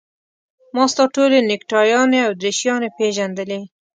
[0.75, 3.61] ما ستا ټولې نکټایانې او دریشیانې پېژندلې.